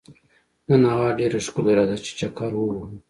[0.69, 2.85] نن هوا ډېره ښکلې ده، راځه چې چکر ووهو.